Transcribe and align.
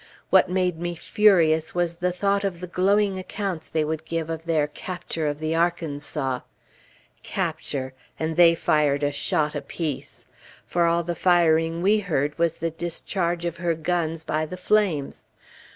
What 0.31 0.49
made 0.49 0.79
me 0.79 0.95
furious 0.95 1.75
was 1.75 1.97
the 1.97 2.11
thought 2.11 2.43
of 2.43 2.59
the 2.59 2.65
glowing 2.65 3.19
accounts 3.19 3.67
they 3.69 3.83
would 3.83 4.03
give 4.03 4.31
of 4.31 4.45
their 4.45 4.65
"capture 4.65 5.27
of 5.27 5.37
the 5.37 5.53
Arkansas!!!" 5.53 6.39
Capture, 7.21 7.93
and 8.19 8.35
they 8.35 8.55
fired 8.55 9.03
a 9.03 9.11
shot 9.11 9.53
apiece! 9.53 10.25
for 10.65 10.85
all 10.87 11.03
the 11.03 11.13
firing 11.13 11.83
we 11.83 11.99
heard 11.99 12.35
was 12.39 12.57
the 12.57 12.71
discharge 12.71 13.45
of 13.45 13.57
her 13.57 13.75
guns 13.75 14.23
by 14.23 14.43
the 14.47 14.57
flames. 14.57 15.23